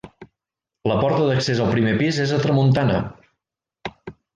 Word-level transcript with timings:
La 0.93 0.95
porta 1.03 1.27
d'accés 1.29 1.63
al 1.67 1.71
primer 1.75 1.95
pis 2.03 2.21
és 2.27 2.37
a 2.39 2.43
tramuntana. 2.49 3.01